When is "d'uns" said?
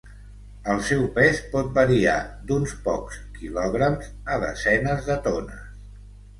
2.49-2.75